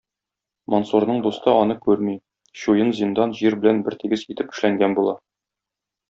[0.73, 2.15] Мансурның дусты аны күрми,
[2.61, 5.15] чуен зиндан җир белән бертигез итеп эшләнгән була.